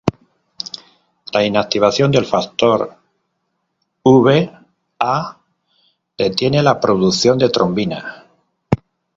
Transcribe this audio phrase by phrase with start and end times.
[1.31, 2.95] La inactivación del Factor
[4.03, 4.65] Va
[6.17, 8.25] detiene la producción de trombina.